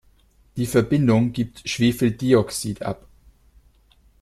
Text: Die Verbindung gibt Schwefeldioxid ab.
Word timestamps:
Die 0.57 0.65
Verbindung 0.65 1.31
gibt 1.31 1.69
Schwefeldioxid 1.69 2.81
ab. 2.81 3.07